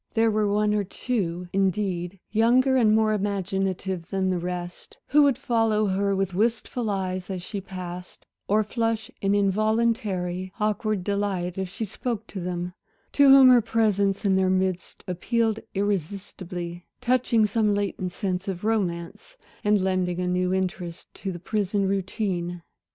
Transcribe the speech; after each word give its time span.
There 0.15 0.31
were 0.31 0.51
one 0.51 0.73
or 0.73 0.83
two, 0.83 1.47
indeed, 1.53 2.19
younger 2.31 2.75
and 2.75 2.95
more 2.95 3.13
imaginative 3.13 4.09
than 4.09 4.31
the 4.31 4.39
rest, 4.39 4.97
who 5.09 5.21
would 5.21 5.37
follow 5.37 5.85
her 5.85 6.15
with 6.15 6.33
wistful 6.33 6.89
eyes 6.89 7.29
as 7.29 7.43
she 7.43 7.61
passed, 7.61 8.25
or 8.47 8.63
flush 8.63 9.11
in 9.21 9.35
involuntary, 9.35 10.51
awkward 10.59 11.03
delight 11.03 11.59
if 11.59 11.69
she 11.71 11.85
spoke 11.85 12.25
to 12.29 12.39
them; 12.39 12.73
to 13.11 13.29
whom 13.29 13.49
her 13.49 13.61
presence 13.61 14.25
in 14.25 14.35
their 14.35 14.49
midst 14.49 15.03
appealed 15.07 15.59
irresistibly, 15.75 16.87
touching 16.99 17.45
some 17.45 17.71
latent 17.71 18.11
sense 18.11 18.47
of 18.47 18.63
romance, 18.63 19.37
and 19.63 19.83
lending 19.83 20.19
a 20.19 20.25
new 20.25 20.51
interest 20.51 21.13
to 21.13 21.31
the 21.31 21.37
prison 21.37 21.87
routine. 21.87 22.63